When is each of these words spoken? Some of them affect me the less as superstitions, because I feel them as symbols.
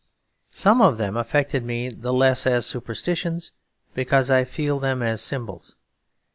Some 0.55 0.81
of 0.81 0.97
them 0.97 1.15
affect 1.15 1.53
me 1.61 1.89
the 1.89 2.11
less 2.11 2.47
as 2.47 2.65
superstitions, 2.65 3.51
because 3.93 4.31
I 4.31 4.45
feel 4.45 4.79
them 4.79 5.03
as 5.03 5.21
symbols. 5.21 5.75